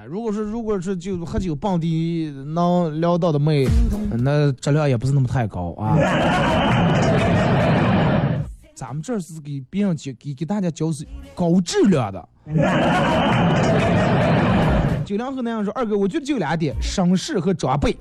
[0.08, 3.68] 如果是如果是就喝酒蹦迪能聊到的妹，
[4.12, 5.98] 那质量也不是那么太高啊。
[8.76, 11.06] 咱们这是给别人教，给给大家教是
[11.36, 12.30] 高质量的。
[15.04, 17.96] 九零后那样说，二哥，我觉得就俩点，声势和装备。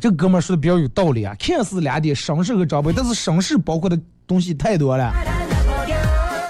[0.00, 5.12] 这哥们说的比较有道理啊，看似俩点，声势和装备，但是声势包括的东西太多了，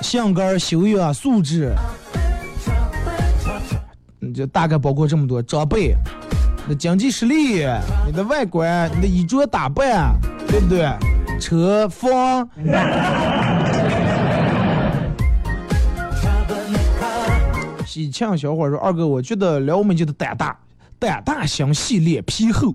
[0.00, 1.74] 性格、修养、素质，
[4.20, 5.42] 你就大概包括这么多。
[5.42, 5.94] 装备，
[6.66, 7.66] 那经济实力，
[8.06, 10.14] 你的外观，你的衣着打扮。
[10.48, 10.86] 对不对？
[11.40, 12.46] 车房。
[17.92, 20.58] 喜庆小伙说：“二哥，我觉得聊我们就是胆大，
[20.98, 22.74] 胆大心细，脸皮厚。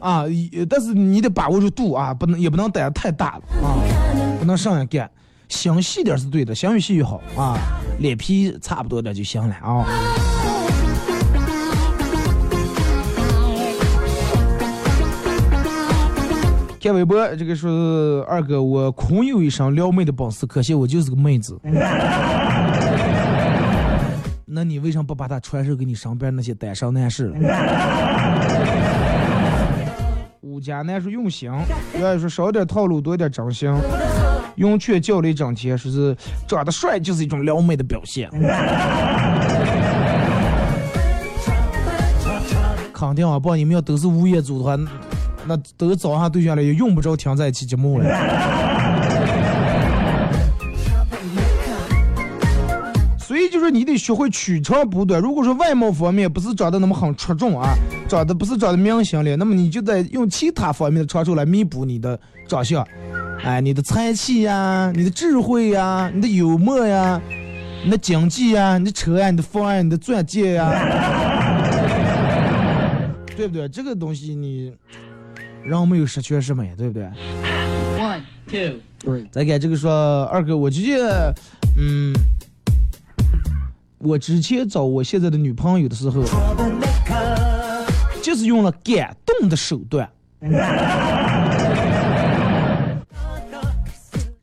[0.00, 0.24] 啊，
[0.68, 3.78] 但是你得把握住度啊，不能也不能胆太大了啊，
[4.40, 5.08] 不能上来干。
[5.48, 7.56] 心细点是对的，心越细越好啊，
[8.00, 9.86] 脸皮差不多点就行了啊。”
[16.84, 21.58] 看微博，这个说二哥，我空有一身撩妹的本事，可惜我就是个妹子。
[24.44, 27.32] 那你为什么不把它传授给你身边那些单身男士？
[30.42, 31.50] 五家男说用心，
[31.98, 33.72] 愿意说少点套路，多点真心。
[34.56, 36.14] 用拳教了一整天，说是
[36.46, 38.28] 长得帅就是一种撩妹的表现。
[42.92, 44.78] 肯定啊，不，你们要都是物业组的话。
[45.46, 48.04] 那都找上对象了，也用不着停在一起节目了。
[53.18, 55.20] 所以就是你得学会取长补短。
[55.20, 57.74] 如果说外貌方面不是长得那么很出众啊，
[58.06, 62.86] 长得不是长得明星了，那么你就得用其他方面的长处来弥补你的长相。
[63.42, 67.20] 哎，你的才气呀，你的智慧呀，你的幽默呀，
[67.84, 70.70] 你的经济呀，你的车呀，你的房呀，你的钻戒呀，
[73.36, 73.68] 对不对？
[73.68, 74.72] 这个东西你。
[75.64, 77.04] 人没有十全十美，对不对
[77.98, 79.26] ？One two three。
[79.30, 80.98] 再给这个说二哥，我直接，
[81.78, 82.14] 嗯，
[83.98, 86.22] 我之前找我现在的女朋友的时候，
[88.22, 90.08] 就是用了感动的手段。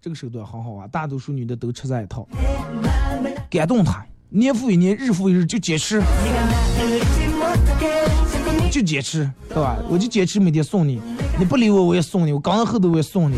[0.01, 2.27] 这个手段很好啊，大多数女的都吃这一套，
[3.51, 6.01] 感动她，年复一年，日复一日就坚持，
[8.81, 9.77] 坚持，对吧？
[9.89, 11.01] 我就坚持每天送你，
[11.37, 13.35] 你不理我我也送你，我刚到后头我也送你，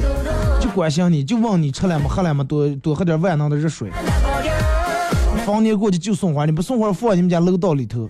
[0.60, 3.90] 就关心你，就问你吃了没喝了没，多多喝点万能的热水。
[5.46, 8.10] 逢年过节就送花，你不送花放你们家楼道里头，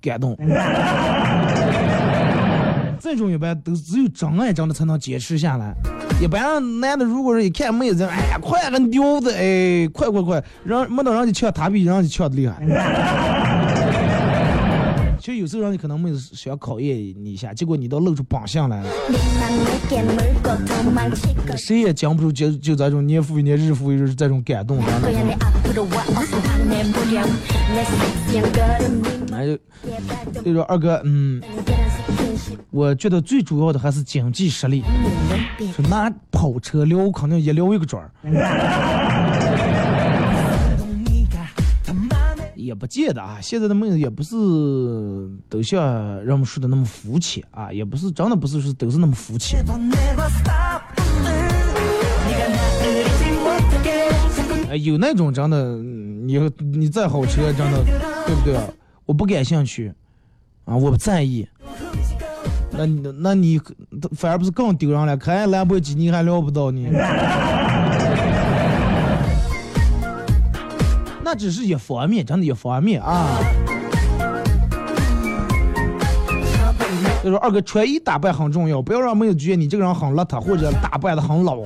[0.00, 0.36] 感动。
[3.00, 5.74] 这种一般都只有真爱真的才能坚持下来。
[6.20, 12.56] 一般男的如果是一看妹子，哎呀，快个牛子，哎，快快快，让没等让你抢，他比让你抢的厉害。
[15.38, 18.88] 有时候让你可能妹子想考验你一下，结果你倒露出本相来了，
[21.56, 24.78] 谁也讲不出就就这种年复一年、日复一日这种感动。
[29.30, 29.58] 那就
[30.42, 31.40] 就说二哥，嗯，
[32.70, 34.82] 我觉得最主要的还是经济实力。
[35.74, 38.10] 说拿跑车聊，肯定一聊一个准儿。
[42.78, 44.36] 不见得啊，现在的妹子也不是
[45.48, 49.64] 都像人们说的那么肤浅啊，也不是真的不是说都是那么肤浅。
[54.70, 57.82] 哎，有那种真的，你你再好车，真的，
[58.26, 58.62] 对不对啊？
[59.06, 59.92] 我不感兴趣，
[60.64, 61.48] 啊，我不在意。
[62.70, 63.60] 那那你
[64.14, 65.16] 反而不是更丢人了？
[65.16, 66.86] 开兰博基尼还撩不到你。
[71.30, 73.38] 那只是一方面，真的，一方面啊。
[77.22, 81.58] 就说二哥穿衣打扮很重要，不要让妹子觉得你这个人很邋遢，或者打扮的很老。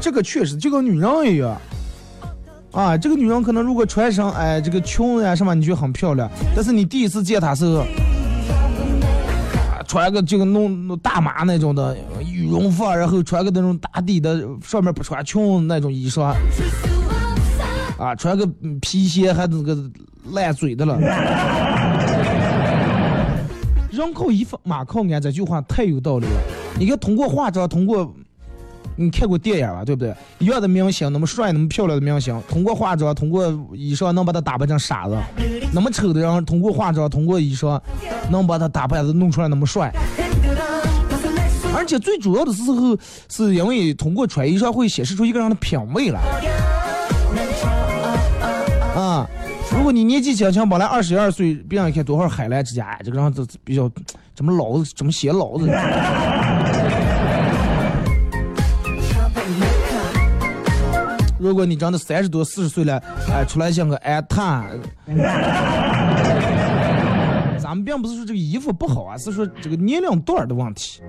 [0.00, 1.56] 这个确实就跟女人一样，
[2.72, 7.84] 啊，这个女人可能如果穿上哎这个裙呀什么，你觉得很漂亮，但是你第一次见她时候，
[9.86, 16.34] 穿个这个弄弄大码那种的羽绒服，然后穿个那种打底的，上面不穿裙那种衣裳。
[17.98, 18.46] 啊，穿个
[18.80, 19.76] 皮鞋还那个
[20.32, 20.98] 烂嘴的了。
[23.90, 26.40] 人靠衣服，马靠鞍，这句话太有道理了。
[26.78, 28.14] 你看，通过化妆，通过
[28.94, 30.14] 你看过电影吧，对不对？
[30.38, 35.14] 一样的明星，那么帅、那么漂亮的明星，通过化妆，通过衣裳，能把他打扮成傻子；
[35.72, 37.80] 那么丑的人，通过化妆，通过衣裳，
[38.30, 39.90] 能把他打扮的弄出来那么帅。
[41.74, 42.98] 而且最主要的时候，
[43.30, 46.20] 是因为通过穿衣裳会显示出一个人的品味来。
[49.86, 53.88] 果你年纪轻轻，本来二十二岁，别人一看多少海澜之家，这个人都比较
[54.34, 55.70] 怎么老子，怎么显老子。
[61.38, 63.00] 如果你真的三十多、四十岁了，
[63.32, 64.64] 哎，出来像个安踏，
[67.56, 71.00] 咱们并不是说这个衣服不好啊，是说这个年龄段的问题。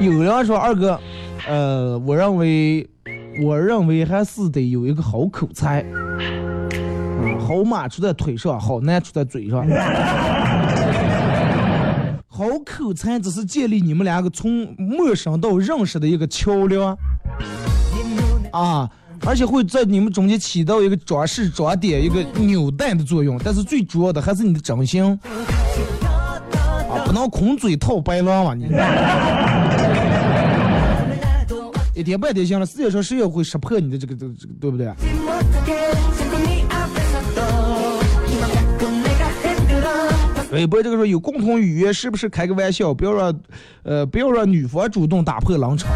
[0.00, 1.00] 有人说二哥，
[1.48, 2.88] 呃，我认为。
[3.42, 5.84] 我认为还是得有一个好口才，啊，
[7.40, 9.66] 好马出在腿上，好男出在嘴上。
[12.28, 16.96] 好口才只是建立你们两个从陌生到认识的一个桥梁，
[18.50, 18.90] 啊，
[19.24, 23.40] 而且会在你们中间起到一个装饰、装点、一个纽带的作用。
[23.44, 25.16] 但是最主要的还是你的真心，啊，
[27.06, 28.66] 不能空嘴套白狼嘛你。
[31.94, 34.92] 一天半天行了，世界上谁也会识破你的这个这个这个，对不对？
[40.50, 42.92] 微博这个说有共同语言，是不是开个玩笑？
[42.92, 43.40] 不要让，
[43.84, 45.88] 呃，不要让女方主动打破冷场。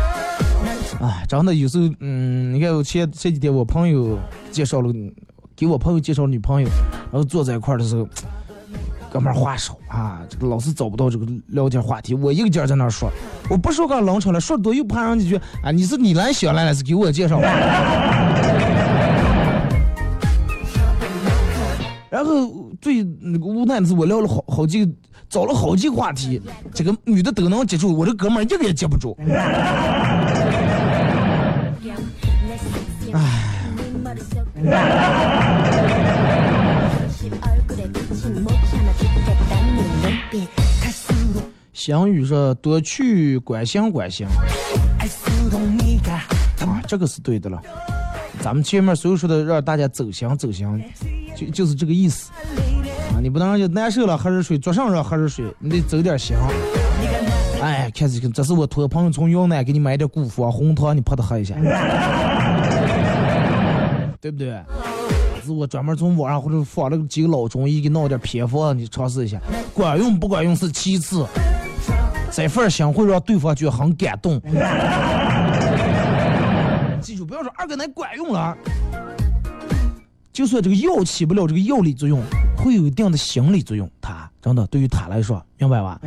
[1.01, 4.17] 哎，真的有时候，嗯，你看我前前几天我朋友
[4.53, 4.93] 介绍了，
[5.57, 6.69] 给我朋友介绍女朋友，
[7.11, 8.09] 然后坐在一块的时候。
[9.11, 12.15] 哥们儿话少啊，这个老是找不到这个聊天话题。
[12.15, 13.11] 我一个劲儿在那说，
[13.49, 17.41] 我不说刚冷场了，说多又怕人家觉啊，你是你来想来了，是给我介绍。
[22.11, 24.91] 然后最那个无奈的是，我聊了好好几，
[25.29, 26.41] 找了好几个话题，
[26.75, 29.17] 这个女的都能接住，我这哥们儿一个也接不住。
[33.15, 33.45] 唉。
[41.79, 44.27] 香雨说：“多去关心关心。”
[46.61, 47.63] 啊，这个是对的了。
[48.41, 50.67] 咱们前面所有说的让大家走心走心，
[51.37, 52.33] 就就是这个意思。
[53.15, 56.37] 啊，你不能让就难受了喝热水，坐上热喝热水，你得走点心。
[57.63, 61.55] 哎，看这个，这是我托朋友从云南给你买点古佛红糖，你泡着喝一下，
[64.21, 64.61] 对不对？
[65.45, 69.41] 是我专门从网上或者仿了几个老中医给弄点偏方，你尝试一下，
[69.73, 71.25] 管用不管用是其次。
[72.31, 74.41] 这份心会让对方觉得很感动。
[77.01, 78.57] 记住，不要说二哥那管用了，
[80.33, 82.23] 就算这个药起不了这个药理作用，
[82.57, 83.91] 会有一定的心理作用。
[84.01, 85.99] 他真的对于他来说，明白吧？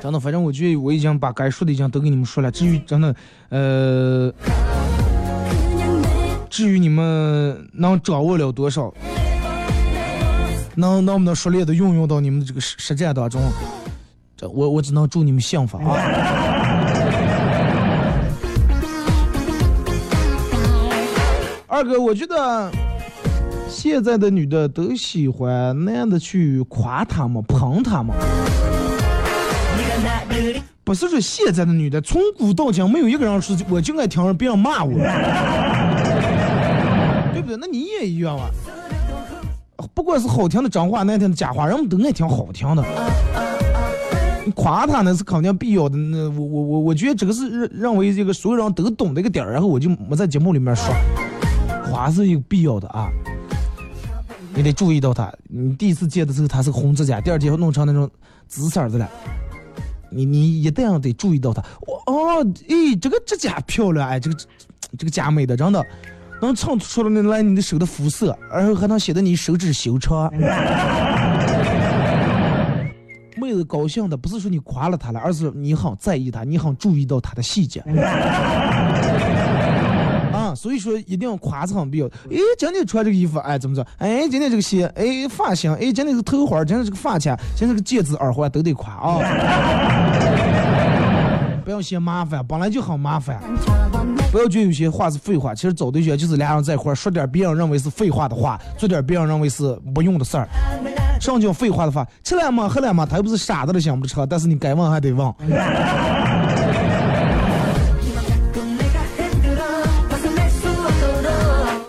[0.00, 2.50] 真的，反正我觉得我已经把该说的已经都给你们说了。
[2.50, 3.14] 至于真的，
[3.48, 4.32] 呃，
[6.56, 8.90] 至于你们能掌握了多少，
[10.74, 13.42] 能能不能熟练的运用到你们的这个实实战当中，
[14.34, 15.84] 这我我只能祝你们幸福啊！
[21.68, 22.72] 二哥，我觉得
[23.68, 28.16] 现在的女的都喜欢男的去夸她们、捧她们。
[30.82, 34.96] 不是说现在的女的，从古到今没有一个人说我就爱听别人骂我，
[37.46, 37.56] 对？
[37.56, 38.50] 那你也一样啊。
[39.94, 42.84] 不管是好听的脏话、难听的假话，人们都爱听好听的。
[44.54, 45.96] 夸他那是肯定必要的。
[45.96, 50.94] 那我我我我觉得这个是认认为这个所有人都懂的一个点儿，然后我就没在节目里面说，
[51.90, 53.08] 夸是有必要的啊。
[54.54, 58.08] 你得注意到他，你第一次见的时候他是红指甲，第二天弄成那种
[58.48, 59.10] 紫色的了。
[60.08, 61.62] 你你一定要得注意到他。
[61.82, 64.36] 我，哦，咦，这个指甲漂亮，哎，这个
[64.96, 65.84] 这个甲美的，真的
[66.40, 70.30] 能衬出来来你的手的肤色，然后还能显得你手指修长。
[73.38, 77.80] 妹子高兴的不是说你夸了她了，而是你很在意她，你很注意到她的细节。
[80.32, 82.06] 啊，所以说一定要夸是很必要。
[82.06, 83.86] 哎，今天穿这个衣服，哎，怎么着？
[83.98, 89.20] 哎，今天这个鞋，哎，发型，哎，今天这个头花，今天这个发卡，今天这个戒指、耳环都得夸啊！
[91.64, 93.40] 不要嫌麻烦，本来就很麻烦。
[94.32, 100.46] 不要觉得有些话是废话，其实找对象就是俩人在一块儿说点别人认为是废话的话，做点别人认为是没用的事儿。
[101.20, 102.68] 上叫废话的话，吃了吗？
[102.68, 103.06] 喝了吗？
[103.06, 105.32] 他又不是傻子了想不吃，但是你该问还得问。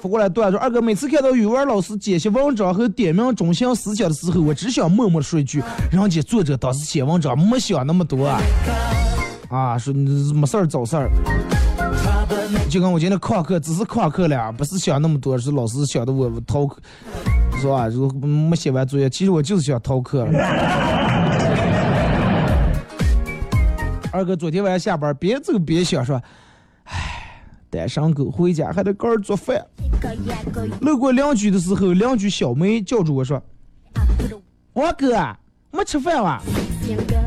[0.07, 5.61] 过来段说二哥，每次看到语文老师解析文章和点名中心思想的时候，我只想默默说一句：
[5.91, 8.41] 人家作者当时写文章没想那么多啊！
[9.49, 11.11] 啊，说你没事儿找事儿。
[12.69, 16.81] 就跟我今天旷课，只是旷课了，不是想那么多，是老师想的我逃课，
[17.61, 17.89] 是吧？
[17.89, 20.27] 就没写完作业，其实我就是想逃课。
[24.11, 26.21] 二哥昨天晚上下班边走边想说，
[26.83, 27.23] 唉。
[27.69, 29.61] 单身狗回家还得个人做饭。
[30.79, 33.43] 路过邻居的时候，邻居小梅叫住我说
[34.71, 35.13] ：“王哥，
[35.71, 36.41] 没吃饭哇？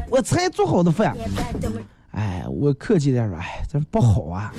[0.08, 1.14] 我才做好的饭。”
[2.12, 4.52] 哎，我客气点说：“哎，这不好啊。”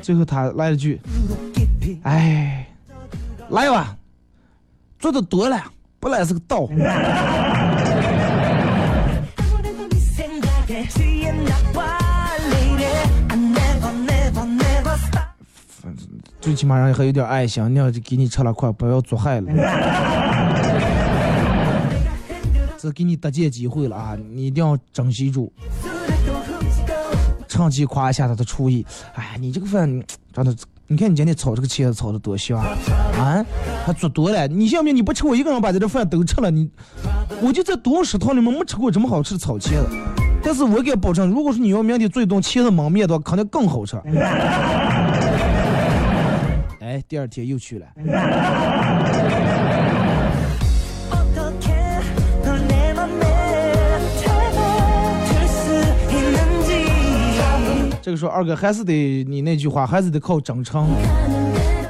[0.00, 1.00] 最后他来了句
[2.04, 2.66] ：“哎，
[3.48, 3.96] 来吧，
[4.98, 5.60] 做的多了，
[5.98, 6.68] 不来是个道。
[16.40, 19.52] ”最起码让你还有点爱心，你要给你吃了快，不要做害了。
[22.82, 25.52] 这给你搭建机会了啊，你一定要珍惜住，
[27.46, 28.86] 趁机夸一下他的厨艺。
[29.14, 29.86] 哎，你这个饭
[30.32, 30.56] 真的，
[30.86, 33.44] 你看你今天炒这个茄子炒的多香啊，
[33.84, 34.48] 还做多了。
[34.48, 34.96] 你信不信？
[34.96, 36.50] 你不吃，我一个人把这个饭都吃了。
[36.50, 36.70] 你，
[37.42, 39.90] 我就在东食堂里面没吃过这么好吃的炒茄子。
[40.42, 43.94] 但是我敢保证，如果说你要明天做一顿茄子焖面的话，肯定更好吃。
[46.80, 47.86] 哎，第二天又去了。
[58.10, 60.84] 这个说二哥还是得你那句话，还是得靠真诚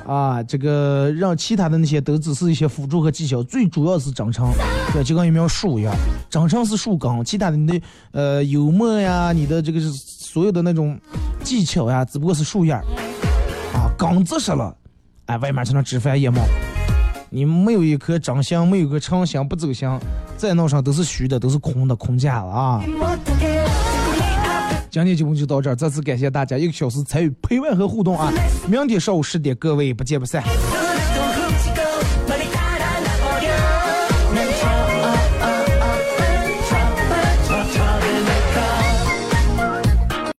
[0.07, 0.43] 啊。
[0.43, 4.53] 这个让其他的那些都只是一些辅助和技巧，最主要是真诚。
[4.93, 5.95] 对，就跟一苗树一样，
[6.29, 7.81] 真诚是树根，其他的你的
[8.12, 11.01] 呃幽默呀，你的这个是所有的那种
[11.43, 14.77] 技巧呀，只不过是树叶啊，根子实了。
[15.25, 16.43] 哎，外面才能枝繁叶茂。
[17.31, 19.89] 你没有一颗真心，没有个诚心，不走心，
[20.37, 22.85] 再弄上都是虚的，都是空的，空架了啊！
[24.91, 28.32] 今天节目就到这儿，再次感谢大家一个小时参与陪伴和互动啊！
[28.68, 30.43] 明天上午十点，各位不见不散。